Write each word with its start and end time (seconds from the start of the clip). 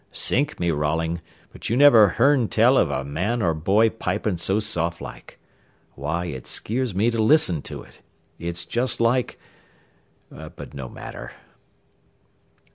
Sink 0.11 0.59
me, 0.59 0.71
Rolling, 0.71 1.21
but 1.51 1.69
you 1.69 1.77
never 1.77 2.07
hearn 2.07 2.47
tell 2.47 2.75
of 2.75 2.89
a 2.89 3.05
man 3.05 3.39
or 3.43 3.53
boy 3.53 3.91
pipin' 3.91 4.35
so 4.35 4.59
soft 4.59 4.99
like. 4.99 5.37
Why, 5.93 6.25
it 6.25 6.47
skeers 6.47 6.95
me 6.95 7.11
to 7.11 7.21
listen 7.21 7.61
to 7.61 7.83
it. 7.83 8.01
It's 8.39 8.65
just 8.65 8.99
like 8.99 9.37
but 10.31 10.73
no 10.73 10.89
matter." 10.89 11.33